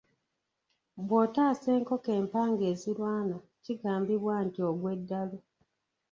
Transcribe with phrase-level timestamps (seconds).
[1.07, 5.37] Bw’otaasa enkoko empanga ezirwana kigambibwa nti ogwa eddalu.